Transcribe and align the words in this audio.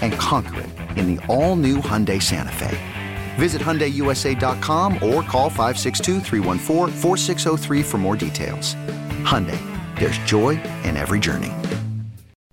And 0.00 0.12
conquer 0.14 0.60
it 0.60 0.70
in 0.96 1.14
the 1.14 1.26
all-new 1.26 1.78
Hyundai 1.78 2.22
Santa 2.22 2.52
Fe. 2.52 2.78
Visit 3.34 3.60
HyundaiUSA.com 3.60 4.94
or 4.94 5.22
call 5.22 5.50
562 5.50 6.20
for 7.82 7.98
more 7.98 8.16
details. 8.16 8.74
Hyundai, 9.24 9.58
there's 9.98 10.18
joy 10.18 10.50
in 10.84 10.96
every 10.96 11.18
journey. 11.18 11.52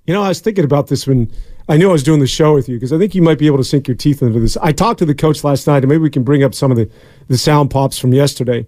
You 0.08 0.16
know, 0.16 0.24
I 0.24 0.30
was 0.30 0.40
thinking 0.40 0.66
about 0.66 0.88
this 0.88 1.06
when 1.06 1.32
I 1.70 1.78
knew 1.78 1.90
I 1.90 1.92
was 1.92 2.04
doing 2.04 2.20
the 2.20 2.28
show 2.28 2.54
with 2.54 2.68
you 2.68 2.76
because 2.76 2.92
I 2.92 2.98
think 2.98 3.14
you 3.14 3.22
might 3.22 3.38
be 3.38 3.46
able 3.46 3.58
to 3.58 3.64
sink 3.64 3.88
your 3.88 3.96
teeth 3.96 4.22
into 4.22 4.40
this. 4.40 4.58
I 4.58 4.72
talked 4.72 5.00
to 5.00 5.06
the 5.06 5.16
coach 5.16 5.44
last 5.44 5.68
night, 5.68 5.84
and 5.84 5.88
maybe 5.88 6.02
we 6.02 6.10
can 6.10 6.24
bring 6.24 6.44
up 6.44 6.56
some 6.56 6.72
of 6.72 6.78
the, 6.78 6.90
the 7.28 7.38
sound 7.38 7.70
pops 7.70 7.98
from 8.00 8.14
yesterday. 8.14 8.66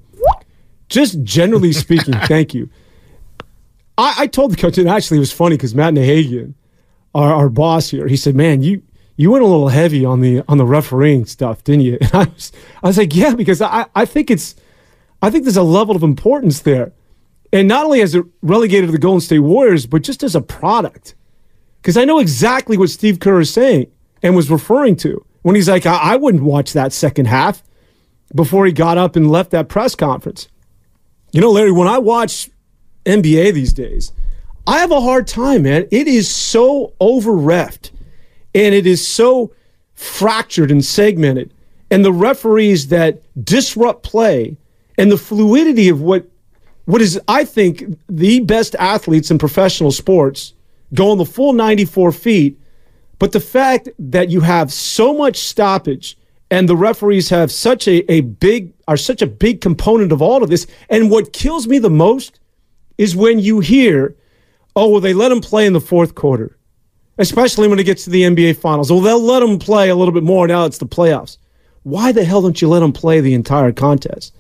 Just 0.88 1.24
generally 1.24 1.74
speaking, 1.74 2.14
thank 2.28 2.54
you. 2.54 2.70
I, 3.98 4.16
I, 4.20 4.28
told 4.28 4.52
the 4.52 4.56
coach, 4.56 4.78
and 4.78 4.88
actually 4.88 5.18
it 5.18 5.22
was 5.22 5.32
funny 5.32 5.58
because 5.58 5.76
Matt 5.76 5.94
Nahagian, 5.96 6.54
our, 7.14 7.34
our 7.34 7.50
boss 7.50 7.90
here, 7.90 8.08
he 8.08 8.16
said, 8.16 8.36
"Man, 8.36 8.62
you 8.62 8.82
you 9.16 9.32
went 9.32 9.44
a 9.44 9.48
little 9.48 9.70
heavy 9.70 10.06
on 10.06 10.22
the 10.22 10.44
on 10.48 10.58
the 10.58 10.66
refereeing 10.66 11.26
stuff, 11.26 11.64
didn't 11.64 11.82
you?" 11.82 11.98
And 12.02 12.14
I 12.14 12.24
was 12.26 12.52
I 12.84 12.88
was 12.88 12.98
like, 12.98 13.16
"Yeah," 13.16 13.36
because 13.36 13.62
I 13.62 13.86
I 13.96 14.06
think 14.06 14.32
it's 14.32 14.56
I 15.22 15.30
think 15.30 15.44
there's 15.44 15.58
a 15.58 15.64
level 15.64 15.96
of 15.96 16.04
importance 16.04 16.62
there, 16.62 16.94
and 17.52 17.68
not 17.68 17.86
only 17.86 18.02
as 18.02 18.16
it 18.16 18.26
relegated 18.42 18.88
to 18.88 18.92
the 18.92 18.98
Golden 18.98 19.22
State 19.22 19.40
Warriors, 19.40 19.86
but 19.86 20.02
just 20.04 20.24
as 20.24 20.36
a 20.36 20.42
product, 20.42 21.16
because 21.82 21.98
I 21.98 22.06
know 22.06 22.20
exactly 22.20 22.78
what 22.78 22.90
Steve 22.90 23.20
Kerr 23.20 23.42
is 23.42 23.54
saying 23.54 23.92
and 24.22 24.36
was 24.36 24.50
referring 24.50 24.96
to 24.98 25.26
when 25.44 25.56
he's 25.56 25.70
like, 25.70 25.86
I, 25.86 26.14
I 26.14 26.16
wouldn't 26.16 26.44
watch 26.44 26.74
that 26.74 26.94
second 26.94 27.26
half 27.26 27.64
before 28.34 28.66
he 28.66 28.72
got 28.72 28.98
up 28.98 29.16
and 29.16 29.30
left 29.30 29.52
that 29.52 29.70
press 29.70 29.96
conference. 29.96 30.48
You 31.32 31.42
know, 31.42 31.52
Larry, 31.52 31.72
when 31.72 31.88
I 31.88 32.00
watch 32.00 32.50
NBA 33.06 33.54
these 33.54 33.74
days. 33.74 34.12
I 34.66 34.80
have 34.80 34.92
a 34.92 35.02
hard 35.02 35.28
time, 35.28 35.64
man. 35.64 35.88
It 35.92 36.08
is 36.08 36.30
so 36.30 36.94
over 37.00 37.32
refed 37.32 37.92
and 38.56 38.74
it 38.74 38.88
is 38.88 39.06
so 39.06 39.54
fractured 39.94 40.72
and 40.72 40.84
segmented. 40.84 41.54
And 41.92 42.04
the 42.04 42.14
referees 42.14 42.88
that 42.88 43.22
disrupt 43.44 44.04
play 44.04 44.58
and 44.98 45.12
the 45.12 45.18
fluidity 45.18 45.90
of 45.90 46.02
what 46.02 46.28
what 46.86 47.02
is, 47.02 47.20
I 47.30 47.46
think, 47.46 47.98
the 48.10 48.42
best 48.42 48.76
athletes 48.76 49.32
in 49.32 49.38
professional 49.38 49.92
sports 49.92 50.54
going 50.94 51.18
the 51.18 51.26
full 51.26 51.54
94 51.54 52.12
feet. 52.12 52.60
But 53.20 53.32
the 53.32 53.40
fact 53.40 53.88
that 53.98 54.30
you 54.30 54.42
have 54.42 54.72
so 54.72 55.14
much 55.14 55.38
stoppage 55.38 56.18
and 56.52 56.68
the 56.68 56.76
referees 56.76 57.30
have 57.30 57.52
such 57.52 57.88
a, 57.88 58.12
a 58.12 58.22
big 58.22 58.74
are 58.88 58.98
such 58.98 59.22
a 59.22 59.28
big 59.28 59.62
component 59.62 60.12
of 60.12 60.22
all 60.22 60.44
of 60.44 60.50
this. 60.50 60.68
And 60.90 61.10
what 61.10 61.34
kills 61.34 61.68
me 61.68 61.80
the 61.80 61.90
most 61.90 62.40
is 62.98 63.16
when 63.16 63.40
you 63.40 63.60
hear, 63.60 64.16
oh, 64.76 64.90
well, 64.90 65.02
they 65.02 65.14
let 65.14 65.32
him 65.32 65.42
play 65.42 65.66
in 65.66 65.74
the 65.74 65.82
fourth 65.82 66.16
quarter, 66.16 66.58
especially 67.18 67.68
when 67.68 67.80
it 67.80 67.84
gets 67.84 68.04
to 68.06 68.10
the 68.10 68.24
NBA 68.24 68.58
Finals. 68.58 68.92
Well, 68.92 69.02
they'll 69.02 69.22
let 69.22 69.44
him 69.44 69.60
play 69.60 69.90
a 69.90 69.96
little 69.96 70.14
bit 70.14 70.24
more 70.24 70.48
now 70.48 70.66
it's 70.66 70.78
the 70.78 70.86
playoffs. 70.86 71.38
Why 71.84 72.12
the 72.12 72.24
hell 72.24 72.42
don't 72.42 72.62
you 72.62 72.70
let 72.70 72.82
him 72.82 72.94
play 72.94 73.20
the 73.20 73.34
entire 73.34 73.72
contest? 73.72 74.34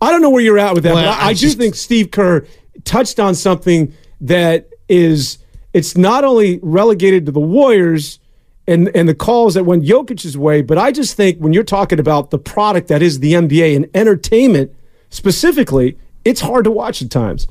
I 0.00 0.10
don't 0.10 0.22
know 0.22 0.30
where 0.30 0.42
you're 0.42 0.58
at 0.58 0.74
with 0.74 0.84
that, 0.84 0.94
well, 0.94 1.04
but 1.04 1.22
I, 1.22 1.28
I 1.28 1.34
just, 1.34 1.56
do 1.56 1.62
think 1.62 1.74
Steve 1.74 2.10
Kerr 2.10 2.46
touched 2.84 3.18
on 3.18 3.34
something 3.34 3.92
that 4.20 4.68
is 4.88 5.38
it's 5.72 5.96
not 5.96 6.24
only 6.24 6.58
relegated 6.62 7.26
to 7.26 7.32
the 7.32 7.40
Warriors 7.40 8.18
and 8.66 8.94
and 8.94 9.08
the 9.08 9.14
calls 9.14 9.54
that 9.54 9.64
went 9.64 9.84
Jokic's 9.84 10.36
way, 10.36 10.62
but 10.62 10.78
I 10.78 10.92
just 10.92 11.16
think 11.16 11.38
when 11.38 11.52
you're 11.52 11.64
talking 11.64 11.98
about 11.98 12.30
the 12.30 12.38
product 12.38 12.88
that 12.88 13.02
is 13.02 13.20
the 13.20 13.32
NBA 13.32 13.74
and 13.74 13.88
entertainment 13.94 14.72
specifically, 15.10 15.98
it's 16.24 16.40
hard 16.40 16.64
to 16.64 16.70
watch 16.70 17.02
at 17.02 17.10
times. 17.10 17.48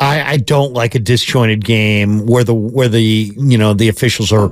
I, 0.00 0.32
I, 0.32 0.36
don't 0.36 0.72
like 0.72 0.94
a 0.94 0.98
disjointed 0.98 1.64
game 1.64 2.26
where 2.26 2.44
the 2.44 2.54
where 2.54 2.88
the 2.88 3.02
you 3.02 3.56
know 3.56 3.72
the 3.72 3.88
officials 3.88 4.30
are 4.30 4.50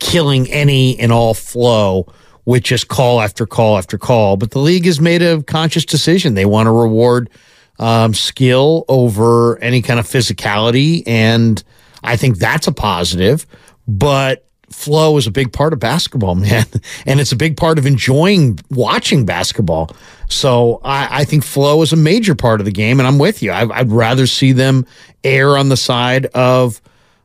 killing 0.00 0.50
any 0.50 0.98
and 0.98 1.12
all 1.12 1.32
flow 1.32 2.12
with 2.44 2.62
just 2.62 2.88
call 2.88 3.20
after 3.20 3.46
call 3.46 3.78
after 3.78 3.98
call. 3.98 4.36
But 4.36 4.50
the 4.50 4.58
league 4.58 4.84
has 4.84 5.00
made 5.00 5.22
a 5.22 5.42
conscious 5.42 5.84
decision. 5.84 6.34
They 6.34 6.44
want 6.44 6.66
to 6.66 6.70
reward 6.70 7.30
um, 7.78 8.14
skill 8.14 8.84
over 8.88 9.58
any 9.58 9.82
kind 9.82 9.98
of 9.98 10.06
physicality, 10.06 11.02
and 11.06 11.62
I 12.02 12.16
think 12.16 12.38
that's 12.38 12.66
a 12.66 12.72
positive. 12.72 13.46
But 13.88 14.45
flow 14.70 15.16
is 15.16 15.26
a 15.26 15.30
big 15.30 15.52
part 15.52 15.72
of 15.72 15.80
basketball, 15.80 16.34
man. 16.36 16.66
And 17.06 17.20
it's 17.20 17.32
a 17.32 17.36
big 17.36 17.56
part 17.56 17.78
of 17.78 17.86
enjoying 17.86 18.58
watching 18.70 19.24
basketball. 19.24 19.90
So 20.28 20.80
I, 20.84 21.20
I 21.20 21.24
think 21.24 21.44
flow 21.44 21.82
is 21.82 21.92
a 21.92 21.96
major 21.96 22.34
part 22.34 22.60
of 22.60 22.64
the 22.64 22.72
game. 22.72 22.98
And 22.98 23.06
I'm 23.06 23.18
with 23.18 23.42
you. 23.42 23.52
I, 23.52 23.64
would 23.64 23.92
rather 23.92 24.26
see 24.26 24.52
them 24.52 24.86
err 25.24 25.56
on 25.56 25.68
the 25.68 25.76
side 25.76 26.26
of 26.26 26.80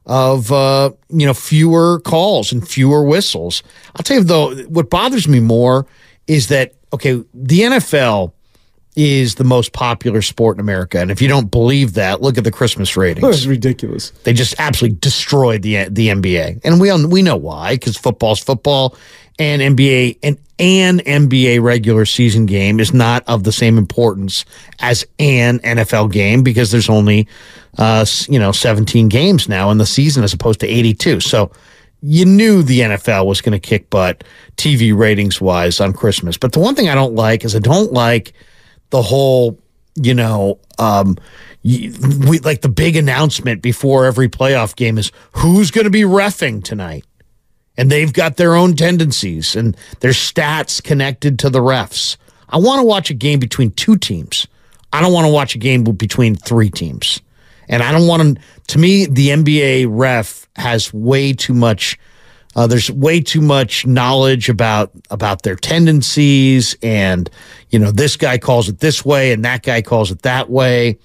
of 0.08 0.52
uh, 0.52 0.92
you 1.10 1.28
know 1.28 1.34
fewer 1.34 2.00
calls 2.02 2.52
and 2.52 2.68
fewer 2.68 3.04
whistles. 3.04 3.62
I'll 3.96 4.04
tell 4.04 4.18
you 4.18 4.24
though, 4.24 4.56
what 4.64 4.90
bothers 4.90 5.28
me 5.28 5.40
more 5.40 5.86
is 6.28 6.48
that 6.48 6.74
okay, 6.92 7.24
the 7.34 7.60
NFL 7.60 8.34
is 8.96 9.36
the 9.36 9.44
most 9.44 9.72
popular 9.72 10.22
sport 10.22 10.58
in 10.58 10.62
America. 10.62 11.00
And 11.00 11.12
if 11.12 11.22
you 11.22 11.28
don't 11.28 11.50
believe 11.50 11.94
that, 11.94 12.22
look 12.22 12.38
at 12.38 12.44
the 12.44 12.52
Christmas 12.52 12.98
ratings. 12.98 13.28
It's 13.28 13.46
ridiculous. 13.46 14.12
They 14.24 14.34
just 14.34 14.56
absolutely 14.60 14.98
destroyed 15.00 15.62
the 15.62 15.88
the 15.90 16.10
NBA. 16.10 16.62
And 16.64 16.80
we 16.82 16.90
all, 16.90 17.08
we 17.08 17.22
know 17.22 17.38
why 17.38 17.78
cuz 17.78 17.98
football's 17.98 18.40
football 18.40 18.96
and 19.40 19.62
NBA 19.62 20.20
and 20.24 20.38
an 20.60 21.00
NBA 21.00 21.62
regular 21.64 22.06
season 22.06 22.46
game 22.46 22.80
is 22.80 22.94
not 22.94 23.24
of 23.28 23.44
the 23.44 23.52
same 23.52 23.78
importance 23.78 24.46
as 24.80 25.06
an 25.18 25.60
NFL 25.60 26.12
game 26.12 26.44
because 26.44 26.70
there's 26.70 26.90
only 26.90 27.28
uh, 27.78 28.06
you 28.28 28.38
know 28.38 28.52
17 28.52 29.10
games 29.10 29.50
now 29.50 29.72
in 29.72 29.78
the 29.78 29.86
season 29.86 30.24
as 30.24 30.34
opposed 30.34 30.60
to 30.60 30.68
82. 30.68 31.22
So 31.22 31.52
you 32.04 32.26
knew 32.26 32.62
the 32.62 32.82
NFL 32.82 33.26
was 33.26 33.42
going 33.42 33.54
to 33.54 33.60
kick 33.60 33.90
butt 33.90 34.24
TV 34.58 34.96
ratings 34.96 35.40
wise 35.40 35.80
on 35.80 35.94
Christmas. 35.94 36.38
But 36.38 36.52
the 36.52 36.60
one 36.60 36.76
thing 36.76 36.90
I 36.90 36.96
don't 36.96 37.16
like 37.16 37.46
is 37.46 37.56
I 37.56 37.60
don't 37.60 37.94
like 37.94 38.34
the 38.92 39.02
whole, 39.02 39.60
you 39.96 40.14
know, 40.14 40.60
um, 40.78 41.18
we 41.64 42.40
like 42.44 42.62
the 42.62 42.70
big 42.70 42.96
announcement 42.96 43.62
before 43.62 44.06
every 44.06 44.30
playoff 44.30 44.76
game 44.76 44.98
is 44.98 45.12
who's 45.34 45.72
going 45.72 45.86
to 45.86 45.92
be 45.92 46.02
refing 46.02 46.64
tonight. 46.64 47.06
And 47.78 47.90
they've 47.90 48.12
got 48.12 48.38
their 48.38 48.56
own 48.56 48.76
tendencies 48.76 49.56
and 49.56 49.76
their 50.02 50.12
stats 50.12 50.84
connected 50.84 51.40
to 51.40 51.50
the 51.50 51.60
refs. 51.60 52.18
I 52.50 52.58
want 52.58 52.80
to 52.80 52.86
watch 52.86 53.10
a 53.10 53.14
game 53.14 53.40
between 53.40 53.72
two 53.72 53.98
teams. 53.98 54.46
I 54.92 55.02
don't 55.02 55.14
want 55.14 55.26
to 55.26 55.32
watch 55.32 55.56
a 55.56 55.58
game 55.58 55.84
between 55.84 56.36
three 56.36 56.70
teams. 56.70 57.22
And 57.70 57.82
I 57.82 57.92
don't 57.92 58.08
want 58.08 58.38
to, 58.38 58.44
to 58.68 58.80
me, 58.80 59.06
the 59.06 59.30
NBA 59.30 59.88
ref 59.90 60.50
has 60.58 60.94
way 60.94 61.32
too 61.32 61.54
much 61.54 61.98
uh, 62.56 62.68
there's 62.68 62.92
way 62.92 63.22
too 63.22 63.42
much 63.42 63.86
knowledge 63.86 64.50
about 64.50 64.92
about 65.10 65.44
their 65.44 65.56
tendencies, 65.56 66.76
and 66.82 67.30
you 67.70 67.80
know 67.80 67.92
this 67.92 68.18
guy 68.18 68.38
calls 68.38 68.70
it 68.70 68.80
this 68.80 69.06
way, 69.06 69.32
and 69.32 69.46
that 69.46 69.64
guy 69.64 69.82
calls 69.82 70.12
it 70.12 70.22
that 70.24 70.50
way. 70.50 70.98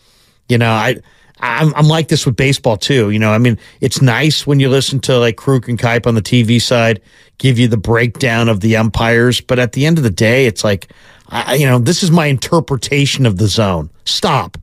You 0.49 0.59
know, 0.59 0.71
I 0.71 0.97
I'm, 1.41 1.75
I'm 1.75 1.87
like 1.87 2.09
this 2.09 2.27
with 2.27 2.37
baseball 2.37 2.77
too. 2.77 3.11
You 3.11 3.19
know, 3.19 3.33
I 3.33 3.39
mean, 3.39 3.59
it's 3.81 4.03
nice 4.03 4.47
when 4.47 4.59
you 4.59 4.69
listen 4.69 5.01
to 5.01 5.19
like 5.19 5.37
Kruk 5.37 5.69
and 5.69 5.79
Kuip 5.79 6.07
on 6.07 6.15
the 6.15 6.23
TV 6.23 6.61
side 6.61 7.01
give 7.39 7.59
you 7.59 7.69
the 7.69 7.77
breakdown 7.77 8.49
of 8.49 8.61
the 8.61 8.77
umpires, 8.77 9.41
but 9.41 9.59
at 9.59 9.73
the 9.73 9.87
end 9.87 9.99
of 9.99 10.05
the 10.05 10.11
day, 10.11 10.47
it's 10.47 10.65
like, 10.65 10.91
I, 11.29 11.55
you 11.55 11.67
know, 11.67 11.79
this 11.79 12.03
is 12.03 12.11
my 12.11 12.27
interpretation 12.27 13.27
of 13.27 13.37
the 13.37 13.47
zone. 13.47 13.91
Stop. 14.05 14.57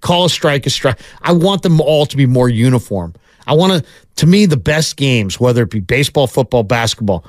Call 0.00 0.26
a 0.26 0.30
strike 0.30 0.66
a 0.66 0.70
strike. 0.70 1.00
I 1.22 1.32
want 1.32 1.62
them 1.62 1.80
all 1.80 2.06
to 2.06 2.16
be 2.16 2.26
more 2.26 2.48
uniform. 2.48 3.14
I 3.48 3.54
want 3.54 3.72
to, 3.72 3.90
to 4.16 4.26
me, 4.26 4.46
the 4.46 4.58
best 4.58 4.96
games, 4.96 5.40
whether 5.40 5.62
it 5.62 5.70
be 5.70 5.80
baseball, 5.80 6.26
football, 6.26 6.62
basketball, 6.62 7.24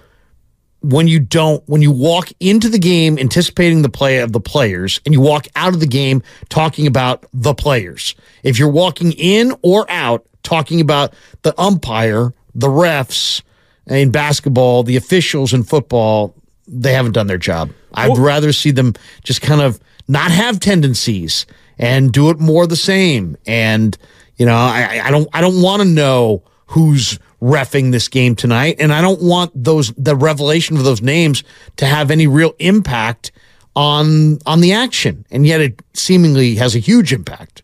when 0.81 1.07
you 1.07 1.19
don't, 1.19 1.63
when 1.67 1.81
you 1.81 1.91
walk 1.91 2.29
into 2.39 2.69
the 2.69 2.77
game 2.77 3.17
anticipating 3.17 3.81
the 3.81 3.89
play 3.89 4.19
of 4.19 4.33
the 4.33 4.39
players 4.39 4.99
and 5.05 5.13
you 5.13 5.21
walk 5.21 5.47
out 5.55 5.73
of 5.73 5.79
the 5.79 5.87
game 5.87 6.21
talking 6.49 6.87
about 6.87 7.25
the 7.33 7.53
players. 7.53 8.15
If 8.43 8.59
you're 8.59 8.69
walking 8.69 9.13
in 9.13 9.55
or 9.61 9.89
out 9.89 10.25
talking 10.43 10.81
about 10.81 11.13
the 11.41 11.59
umpire, 11.59 12.33
the 12.53 12.67
refs 12.67 13.41
in 13.87 14.11
basketball, 14.11 14.83
the 14.83 14.97
officials 14.97 15.53
in 15.53 15.63
football, 15.63 16.35
they 16.67 16.93
haven't 16.93 17.13
done 17.13 17.27
their 17.27 17.37
job. 17.37 17.71
I'd 17.93 18.09
well, 18.09 18.21
rather 18.21 18.53
see 18.53 18.71
them 18.71 18.93
just 19.23 19.41
kind 19.41 19.61
of 19.61 19.79
not 20.07 20.31
have 20.31 20.59
tendencies 20.59 21.45
and 21.77 22.11
do 22.11 22.29
it 22.29 22.39
more 22.39 22.67
the 22.67 22.75
same. 22.75 23.37
And, 23.45 23.97
you 24.39 24.45
know, 24.45 24.55
I, 24.55 25.01
I 25.03 25.11
don't, 25.11 25.27
I 25.33 25.41
don't 25.41 25.61
want 25.61 25.83
to 25.83 25.87
know 25.87 26.43
who's 26.67 27.19
refing 27.41 27.91
this 27.91 28.07
game 28.07 28.35
tonight. 28.35 28.77
And 28.79 28.91
I 28.91 29.01
don't 29.01 29.21
want 29.21 29.51
those 29.53 29.93
the 29.93 30.15
revelation 30.15 30.77
of 30.77 30.83
those 30.83 31.01
names 31.01 31.43
to 31.77 31.85
have 31.85 32.11
any 32.11 32.27
real 32.27 32.53
impact 32.59 33.31
on 33.75 34.39
on 34.45 34.61
the 34.61 34.73
action. 34.73 35.25
And 35.31 35.45
yet 35.45 35.61
it 35.61 35.81
seemingly 35.93 36.55
has 36.55 36.75
a 36.75 36.79
huge 36.79 37.13
impact. 37.13 37.63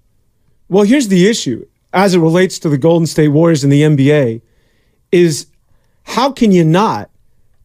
Well, 0.69 0.83
here's 0.83 1.07
the 1.07 1.27
issue 1.27 1.65
as 1.93 2.13
it 2.13 2.19
relates 2.19 2.59
to 2.59 2.69
the 2.69 2.77
Golden 2.77 3.07
State 3.07 3.29
Warriors 3.29 3.63
and 3.63 3.71
the 3.71 3.81
NBA 3.81 4.41
is 5.11 5.47
how 6.03 6.31
can 6.31 6.51
you 6.51 6.63
not 6.63 7.09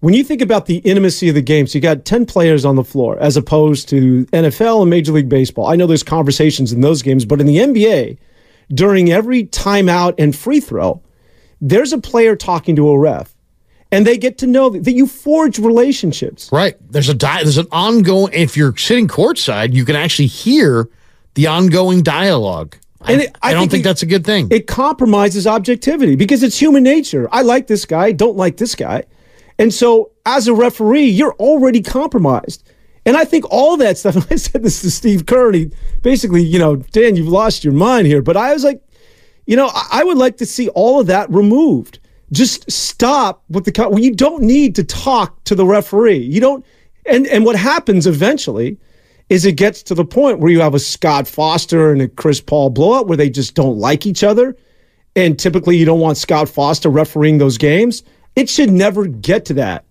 when 0.00 0.14
you 0.14 0.24
think 0.24 0.40
about 0.40 0.64
the 0.64 0.78
intimacy 0.78 1.28
of 1.28 1.34
the 1.34 1.42
game, 1.42 1.66
so 1.66 1.76
you 1.76 1.82
got 1.82 2.06
10 2.06 2.24
players 2.24 2.64
on 2.64 2.74
the 2.74 2.84
floor 2.84 3.18
as 3.20 3.36
opposed 3.36 3.86
to 3.90 4.24
NFL 4.26 4.80
and 4.80 4.88
Major 4.88 5.12
League 5.12 5.28
Baseball. 5.28 5.66
I 5.66 5.76
know 5.76 5.86
there's 5.86 6.02
conversations 6.02 6.72
in 6.72 6.80
those 6.80 7.02
games, 7.02 7.26
but 7.26 7.38
in 7.38 7.46
the 7.46 7.58
NBA, 7.58 8.16
during 8.72 9.11
every 9.11 9.44
timeout 9.44 10.14
and 10.19 10.34
free 10.34 10.61
throw, 10.61 11.02
there's 11.61 11.93
a 11.93 11.99
player 11.99 12.37
talking 12.37 12.76
to 12.76 12.88
a 12.88 12.99
ref 12.99 13.34
and 13.93 14.06
they 14.06 14.17
get 14.17 14.38
to 14.38 14.46
know 14.46 14.70
that 14.70 14.93
you 14.93 15.06
forge 15.06 15.58
relationships. 15.58 16.50
Right. 16.52 16.76
There's 16.90 17.08
a 17.08 17.14
di- 17.14 17.43
there's 17.43 17.58
an 17.58 17.67
ongoing 17.72 18.32
if 18.32 18.56
you're 18.56 18.76
sitting 18.76 19.08
courtside, 19.08 19.72
you 19.75 19.84
can 19.84 19.96
actually 19.96 20.26
hear 20.26 20.88
the 21.34 21.46
ongoing 21.46 22.02
dialogue. 22.02 22.76
And 23.06 23.22
it, 23.22 23.37
I, 23.43 23.50
I, 23.50 23.52
don't 23.55 23.62
think, 23.62 23.72
think 23.72 23.81
it, 23.81 23.84
that's 23.84 24.02
a 24.02 24.06
good 24.06 24.26
thing. 24.26 24.49
It 24.50 24.67
compromises 24.67 25.46
objectivity 25.46 26.17
because 26.17 26.43
it's 26.43 26.58
human 26.58 26.82
nature. 26.82 27.28
I 27.32 27.43
like 27.43 27.67
this 27.67 27.87
guy, 27.87 28.12
don't 28.12 28.37
like 28.37 28.58
this 28.58 28.75
guy. 28.75 29.05
And 29.58 29.72
so 29.72 30.12
as 30.26 30.49
a 30.49 30.55
referee, 30.55 31.06
you're 31.06 31.34
already 31.34 31.82
compromised. 31.82 32.69
And 33.06 33.17
I 33.17 33.25
think 33.25 33.44
all 33.50 33.76
that 33.79 33.99
stuff, 33.99 34.17
I 34.31 34.37
said 34.37 34.62
this 34.62 34.82
to 34.82 34.91
Steve 34.91 35.26
Kerr, 35.26 35.52
he 35.52 35.70
basically, 36.02 36.43
you 36.43 36.58
know, 36.58 36.76
Dan, 36.76 37.17
you've 37.17 37.29
lost 37.29 37.64
your 37.64 37.73
mind 37.73 38.06
here. 38.06 38.23
But 38.23 38.37
I 38.37 38.52
was 38.52 38.64
like, 38.64 38.82
you 39.47 39.56
know, 39.56 39.70
I 39.91 40.05
would 40.05 40.19
like 40.19 40.37
to 40.38 40.47
see 40.47 40.69
all 40.70 41.00
of 41.00 41.06
that 41.08 41.31
removed. 41.31 41.99
Just 42.32 42.70
stop 42.70 43.43
with 43.49 43.64
the 43.64 43.88
well, 43.88 43.99
you 43.99 44.14
don't 44.14 44.43
need 44.43 44.76
to 44.76 44.85
talk 44.85 45.43
to 45.44 45.55
the 45.56 45.67
referee. 45.67 46.19
You 46.19 46.41
don't 46.41 46.64
and 47.06 47.26
and 47.26 47.44
what 47.44 47.56
happens 47.56 48.06
eventually 48.06 48.79
is 49.29 49.44
it 49.44 49.53
gets 49.53 49.82
to 49.85 49.94
the 49.94 50.05
point 50.05 50.38
where 50.38 50.50
you 50.50 50.61
have 50.61 50.75
a 50.75 50.79
Scott 50.79 51.26
Foster 51.26 51.93
and 51.93 52.03
a 52.03 52.08
Chris 52.08 52.41
Paul 52.41 52.70
blowout 52.70 53.06
where 53.06 53.17
they 53.17 53.31
just 53.31 53.55
don't 53.55 53.79
like 53.79 54.05
each 54.05 54.23
other. 54.23 54.56
And 55.17 55.38
typically 55.38 55.76
you 55.76 55.85
don't 55.85 56.00
want 56.00 56.19
Scott 56.19 56.49
Foster 56.49 56.88
refereeing 56.88 57.38
those 57.38 57.56
games. 57.56 58.03
It 58.37 58.49
should 58.49 58.70
never 58.70 59.06
get 59.06 59.44
to 59.46 59.55
that. 59.55 59.85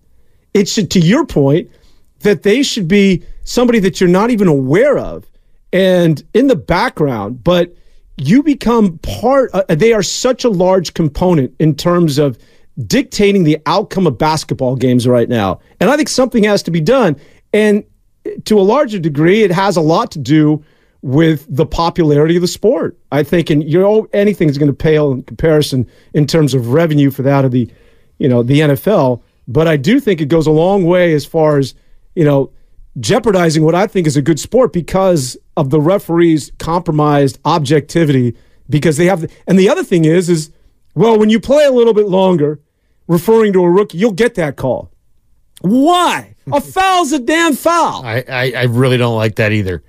It 0.54 0.68
should, 0.68 0.90
to 0.92 1.00
your 1.00 1.24
point, 1.24 1.70
that 2.20 2.42
they 2.42 2.62
should 2.62 2.88
be 2.88 3.22
somebody 3.44 3.78
that 3.80 4.00
you're 4.00 4.10
not 4.10 4.30
even 4.30 4.48
aware 4.48 4.98
of 4.98 5.26
and 5.72 6.22
in 6.34 6.48
the 6.48 6.56
background, 6.56 7.44
but 7.44 7.74
you 8.16 8.42
become 8.42 8.98
part, 8.98 9.50
uh, 9.54 9.62
they 9.68 9.92
are 9.92 10.02
such 10.02 10.44
a 10.44 10.48
large 10.48 10.94
component 10.94 11.54
in 11.58 11.74
terms 11.74 12.18
of 12.18 12.38
dictating 12.86 13.44
the 13.44 13.58
outcome 13.66 14.06
of 14.06 14.18
basketball 14.18 14.76
games 14.76 15.06
right 15.06 15.28
now. 15.28 15.60
And 15.80 15.90
I 15.90 15.96
think 15.96 16.08
something 16.08 16.44
has 16.44 16.62
to 16.64 16.70
be 16.70 16.80
done. 16.80 17.16
And 17.52 17.84
to 18.44 18.58
a 18.58 18.62
larger 18.62 18.98
degree, 18.98 19.42
it 19.42 19.50
has 19.50 19.76
a 19.76 19.80
lot 19.80 20.10
to 20.12 20.18
do 20.18 20.64
with 21.02 21.46
the 21.48 21.64
popularity 21.64 22.36
of 22.36 22.42
the 22.42 22.48
sport. 22.48 22.98
I 23.10 23.22
think, 23.22 23.48
and 23.48 23.64
you 23.64 23.80
know, 23.80 24.06
anything's 24.12 24.58
going 24.58 24.70
to 24.70 24.74
pale 24.74 25.12
in 25.12 25.22
comparison 25.22 25.86
in 26.12 26.26
terms 26.26 26.52
of 26.52 26.72
revenue 26.72 27.10
for 27.10 27.22
that 27.22 27.44
of 27.44 27.52
the, 27.52 27.70
you 28.18 28.28
know, 28.28 28.42
the 28.42 28.60
NFL. 28.60 29.22
But 29.48 29.66
I 29.66 29.76
do 29.76 29.98
think 29.98 30.20
it 30.20 30.26
goes 30.26 30.46
a 30.46 30.52
long 30.52 30.84
way 30.84 31.14
as 31.14 31.24
far 31.24 31.58
as, 31.58 31.74
you 32.14 32.24
know, 32.24 32.52
jeopardizing 32.98 33.64
what 33.64 33.74
I 33.74 33.86
think 33.86 34.06
is 34.06 34.16
a 34.16 34.22
good 34.22 34.40
sport 34.40 34.72
because 34.72 35.36
of 35.56 35.70
the 35.70 35.80
referees' 35.80 36.50
compromised 36.58 37.38
objectivity. 37.44 38.36
Because 38.68 38.96
they 38.96 39.06
have, 39.06 39.30
and 39.46 39.58
the 39.58 39.68
other 39.68 39.82
thing 39.82 40.04
is, 40.04 40.28
is 40.28 40.50
well, 40.94 41.18
when 41.18 41.30
you 41.30 41.40
play 41.40 41.64
a 41.64 41.70
little 41.70 41.94
bit 41.94 42.06
longer, 42.06 42.60
referring 43.08 43.52
to 43.54 43.64
a 43.64 43.70
rookie, 43.70 43.98
you'll 43.98 44.12
get 44.12 44.34
that 44.36 44.56
call. 44.56 44.90
Why? 45.60 46.34
a 46.52 46.60
foul's 46.60 47.12
a 47.12 47.18
damn 47.18 47.54
foul. 47.54 48.04
I, 48.04 48.24
I, 48.28 48.52
I 48.56 48.62
really 48.64 48.96
don't 48.96 49.16
like 49.16 49.36
that 49.36 49.52
either. 49.52 49.82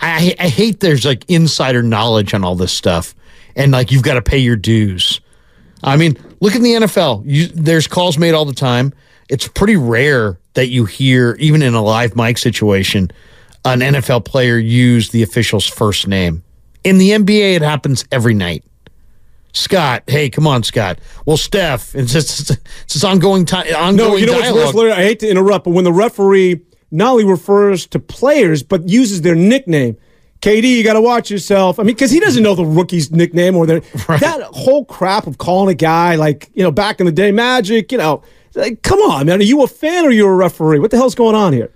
I, 0.00 0.34
I 0.38 0.48
hate 0.48 0.80
there's 0.80 1.04
like 1.04 1.24
insider 1.28 1.82
knowledge 1.82 2.34
on 2.34 2.44
all 2.44 2.54
this 2.54 2.72
stuff, 2.72 3.14
and 3.56 3.72
like 3.72 3.90
you've 3.90 4.04
got 4.04 4.14
to 4.14 4.22
pay 4.22 4.38
your 4.38 4.56
dues. 4.56 5.20
I 5.82 5.96
mean, 5.96 6.16
look 6.40 6.54
at 6.54 6.62
the 6.62 6.74
NFL. 6.74 7.22
You, 7.26 7.46
there's 7.48 7.86
calls 7.86 8.16
made 8.16 8.34
all 8.34 8.44
the 8.44 8.52
time. 8.52 8.92
It's 9.28 9.46
pretty 9.48 9.76
rare 9.76 10.38
that 10.54 10.68
you 10.68 10.84
hear, 10.84 11.36
even 11.38 11.62
in 11.62 11.74
a 11.74 11.82
live 11.82 12.16
mic 12.16 12.38
situation, 12.38 13.10
an 13.64 13.80
NFL 13.80 14.24
player 14.24 14.58
use 14.58 15.10
the 15.10 15.22
official's 15.22 15.66
first 15.66 16.08
name. 16.08 16.42
In 16.84 16.98
the 16.98 17.10
NBA, 17.10 17.56
it 17.56 17.62
happens 17.62 18.04
every 18.10 18.34
night. 18.34 18.64
Scott, 19.52 20.04
hey, 20.06 20.30
come 20.30 20.46
on, 20.46 20.62
Scott. 20.62 20.98
Well, 21.26 21.36
Steph, 21.36 21.94
it's 21.94 22.12
just 22.12 22.50
it's 22.84 23.04
ongoing 23.04 23.44
time. 23.44 23.66
Ongoing 23.74 24.10
no, 24.10 24.16
you 24.16 24.26
know 24.26 24.40
dialogue. 24.40 24.54
what's 24.54 24.66
worse, 24.66 24.74
Larry? 24.74 24.92
I 24.92 25.02
hate 25.02 25.20
to 25.20 25.28
interrupt, 25.28 25.64
but 25.64 25.72
when 25.72 25.84
the 25.84 25.92
referee 25.92 26.60
not 26.90 27.12
only 27.12 27.24
refers 27.24 27.86
to 27.88 27.98
players 27.98 28.62
but 28.62 28.88
uses 28.88 29.22
their 29.22 29.34
nickname, 29.34 29.96
KD, 30.40 30.62
you 30.62 30.84
got 30.84 30.92
to 30.92 31.00
watch 31.00 31.30
yourself. 31.30 31.80
I 31.80 31.82
mean, 31.82 31.94
because 31.94 32.10
he 32.10 32.20
doesn't 32.20 32.42
know 32.42 32.54
the 32.54 32.64
rookie's 32.64 33.10
nickname 33.10 33.56
or 33.56 33.66
their 33.66 33.82
right. 34.08 34.20
that 34.20 34.42
whole 34.42 34.84
crap 34.84 35.26
of 35.26 35.38
calling 35.38 35.72
a 35.72 35.74
guy 35.74 36.14
like 36.14 36.50
you 36.54 36.62
know 36.62 36.70
back 36.70 37.00
in 37.00 37.06
the 37.06 37.12
day, 37.12 37.32
Magic. 37.32 37.90
You 37.90 37.98
know, 37.98 38.22
like, 38.54 38.82
come 38.82 39.00
on, 39.00 39.26
man. 39.26 39.40
Are 39.40 39.44
you 39.44 39.62
a 39.62 39.68
fan 39.68 40.04
or 40.04 40.08
are 40.08 40.12
you 40.12 40.26
a 40.26 40.34
referee? 40.34 40.78
What 40.78 40.90
the 40.90 40.96
hell's 40.96 41.14
going 41.14 41.34
on 41.34 41.52
here? 41.52 41.70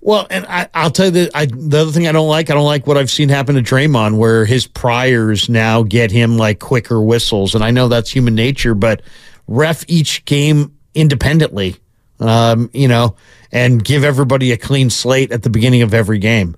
Well, 0.00 0.26
and 0.30 0.46
I, 0.46 0.68
will 0.84 0.90
tell 0.90 1.06
you 1.06 1.12
that 1.12 1.30
I, 1.34 1.46
the 1.46 1.80
other 1.80 1.90
thing 1.90 2.06
I 2.06 2.12
don't 2.12 2.28
like, 2.28 2.50
I 2.50 2.54
don't 2.54 2.64
like 2.64 2.86
what 2.86 2.96
I've 2.96 3.10
seen 3.10 3.28
happen 3.28 3.56
to 3.56 3.62
Draymond, 3.62 4.16
where 4.16 4.44
his 4.44 4.66
priors 4.66 5.48
now 5.48 5.82
get 5.82 6.10
him 6.10 6.38
like 6.38 6.60
quicker 6.60 7.02
whistles, 7.02 7.54
and 7.54 7.64
I 7.64 7.72
know 7.72 7.88
that's 7.88 8.10
human 8.10 8.34
nature, 8.36 8.74
but 8.74 9.02
ref 9.48 9.84
each 9.88 10.24
game 10.24 10.76
independently, 10.94 11.76
um, 12.20 12.70
you 12.72 12.86
know, 12.86 13.16
and 13.50 13.84
give 13.84 14.04
everybody 14.04 14.52
a 14.52 14.56
clean 14.56 14.88
slate 14.88 15.32
at 15.32 15.42
the 15.42 15.50
beginning 15.50 15.82
of 15.82 15.92
every 15.92 16.18
game. 16.18 16.56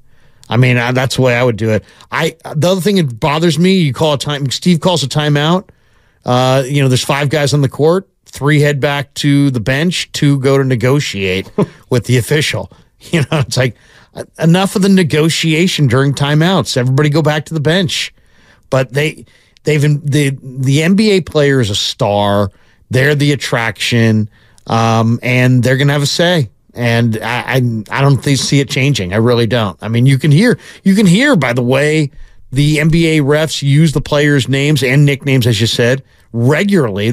I 0.50 0.58
mean, 0.58 0.76
I, 0.76 0.92
that's 0.92 1.16
the 1.16 1.22
way 1.22 1.34
I 1.34 1.42
would 1.42 1.56
do 1.56 1.70
it. 1.70 1.84
I 2.10 2.36
the 2.54 2.72
other 2.72 2.80
thing 2.80 2.96
that 2.96 3.18
bothers 3.20 3.58
me, 3.58 3.78
you 3.78 3.94
call 3.94 4.14
a 4.14 4.18
time. 4.18 4.50
Steve 4.50 4.80
calls 4.80 5.02
a 5.02 5.08
timeout. 5.08 5.70
Uh, 6.24 6.64
you 6.66 6.82
know, 6.82 6.88
there's 6.88 7.04
five 7.04 7.30
guys 7.30 7.54
on 7.54 7.62
the 7.62 7.68
court. 7.68 8.09
Three 8.30 8.60
head 8.60 8.80
back 8.80 9.12
to 9.14 9.50
the 9.50 9.60
bench. 9.60 10.10
Two 10.12 10.38
go 10.40 10.56
to 10.58 10.64
negotiate 10.64 11.50
with 11.90 12.04
the 12.04 12.18
official. 12.18 12.70
You 13.12 13.20
know, 13.20 13.38
it's 13.38 13.56
like 13.56 13.76
enough 14.38 14.76
of 14.76 14.82
the 14.82 14.90
negotiation 14.90 15.86
during 15.86 16.12
timeouts. 16.12 16.76
Everybody 16.76 17.08
go 17.08 17.22
back 17.22 17.46
to 17.46 17.54
the 17.54 17.60
bench. 17.60 18.12
But 18.68 18.92
they 18.92 19.24
they've 19.64 19.80
the 19.80 20.36
the 20.42 20.78
NBA 20.80 21.24
player 21.24 21.60
is 21.60 21.70
a 21.70 21.74
star. 21.74 22.50
They're 22.90 23.14
the 23.14 23.32
attraction, 23.32 24.28
um, 24.66 25.18
and 25.22 25.62
they're 25.62 25.78
gonna 25.78 25.94
have 25.94 26.02
a 26.02 26.06
say. 26.06 26.50
And 26.74 27.18
I, 27.22 27.54
I 27.54 27.54
I 27.90 28.00
don't 28.00 28.18
think, 28.18 28.38
see 28.38 28.60
it 28.60 28.68
changing. 28.68 29.12
I 29.12 29.16
really 29.16 29.46
don't. 29.46 29.78
I 29.82 29.88
mean, 29.88 30.06
you 30.06 30.18
can 30.18 30.30
hear 30.30 30.58
you 30.84 30.94
can 30.94 31.06
hear 31.06 31.36
by 31.36 31.52
the 31.52 31.62
way 31.62 32.10
the 32.52 32.78
NBA 32.78 33.22
refs 33.22 33.62
use 33.62 33.92
the 33.92 34.00
players' 34.00 34.48
names 34.48 34.82
and 34.82 35.04
nicknames, 35.04 35.46
as 35.46 35.60
you 35.60 35.66
said, 35.66 36.02
regularly. 36.32 37.12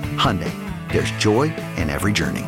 Hyundai, 0.17 0.51
there's 0.91 1.11
joy 1.11 1.53
in 1.77 1.89
every 1.89 2.13
journey. 2.13 2.45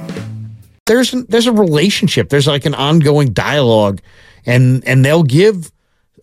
There's 0.86 1.12
there's 1.12 1.48
a 1.48 1.54
relationship. 1.54 2.30
There's 2.30 2.48
like 2.48 2.66
an 2.66 2.76
ongoing 2.76 3.34
dialogue, 3.34 4.02
and 4.46 4.86
and 4.88 5.06
they'll 5.06 5.24
give 5.24 5.72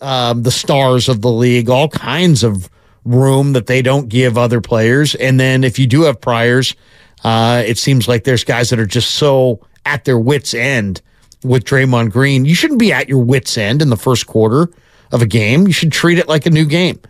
um, 0.00 0.42
the 0.42 0.50
stars 0.50 1.08
of 1.08 1.22
the 1.22 1.30
league 1.30 1.70
all 1.70 1.88
kinds 1.88 2.42
of 2.42 2.68
room 3.04 3.54
that 3.54 3.66
they 3.66 3.82
don't 3.82 4.08
give 4.08 4.36
other 4.36 4.60
players. 4.60 5.14
And 5.14 5.40
then 5.40 5.64
if 5.64 5.78
you 5.78 5.86
do 5.86 6.02
have 6.02 6.20
priors, 6.20 6.74
uh, 7.24 7.62
it 7.66 7.78
seems 7.78 8.08
like 8.08 8.24
there's 8.24 8.44
guys 8.44 8.70
that 8.70 8.78
are 8.78 8.86
just 8.86 9.14
so 9.14 9.60
at 9.86 10.04
their 10.04 10.18
wits 10.18 10.54
end 10.54 11.00
with 11.42 11.64
Draymond 11.64 12.12
Green. 12.12 12.44
You 12.44 12.54
shouldn't 12.54 12.78
be 12.78 12.92
at 12.92 13.08
your 13.08 13.22
wits 13.22 13.56
end 13.56 13.82
in 13.82 13.90
the 13.90 13.96
first 13.96 14.26
quarter 14.26 14.70
of 15.12 15.22
a 15.22 15.26
game. 15.26 15.66
You 15.66 15.72
should 15.72 15.92
treat 15.92 16.18
it 16.18 16.28
like 16.28 16.46
a 16.46 16.50
new 16.50 16.66
game. 16.66 17.00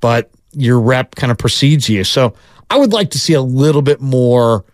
But 0.00 0.30
your 0.52 0.80
rep 0.80 1.14
kind 1.14 1.30
of 1.30 1.38
precedes 1.38 1.88
you. 1.88 2.04
So 2.04 2.34
I 2.68 2.78
would 2.78 2.92
like 2.92 3.10
to 3.10 3.18
see 3.18 3.32
a 3.32 3.40
little 3.40 3.82
bit 3.82 4.00
more, 4.00 4.64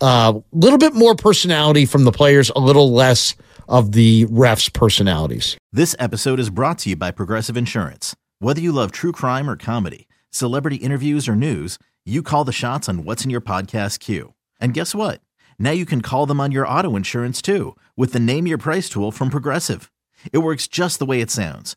a 0.00 0.04
uh, 0.04 0.40
little 0.52 0.78
bit 0.78 0.94
more 0.94 1.14
personality 1.14 1.84
from 1.84 2.04
the 2.04 2.12
players, 2.12 2.50
a 2.56 2.60
little 2.60 2.92
less 2.92 3.34
of 3.68 3.92
the 3.92 4.26
refs' 4.26 4.72
personalities. 4.72 5.56
This 5.72 5.94
episode 5.98 6.40
is 6.40 6.50
brought 6.50 6.78
to 6.80 6.90
you 6.90 6.96
by 6.96 7.10
Progressive 7.10 7.56
Insurance. 7.56 8.16
Whether 8.38 8.60
you 8.60 8.72
love 8.72 8.92
true 8.92 9.12
crime 9.12 9.48
or 9.48 9.56
comedy, 9.56 10.08
celebrity 10.30 10.76
interviews 10.76 11.28
or 11.28 11.36
news, 11.36 11.78
you 12.04 12.22
call 12.22 12.44
the 12.44 12.52
shots 12.52 12.88
on 12.88 13.04
what's 13.04 13.24
in 13.24 13.30
your 13.30 13.40
podcast 13.40 14.00
queue. 14.00 14.34
And 14.60 14.74
guess 14.74 14.94
what? 14.94 15.20
Now 15.58 15.70
you 15.70 15.86
can 15.86 16.00
call 16.00 16.26
them 16.26 16.40
on 16.40 16.52
your 16.52 16.66
auto 16.66 16.96
insurance 16.96 17.40
too 17.40 17.76
with 17.96 18.12
the 18.12 18.20
Name 18.20 18.46
Your 18.46 18.58
Price 18.58 18.88
tool 18.88 19.12
from 19.12 19.30
Progressive. 19.30 19.90
It 20.32 20.38
works 20.38 20.66
just 20.66 20.98
the 20.98 21.06
way 21.06 21.20
it 21.20 21.30
sounds. 21.30 21.76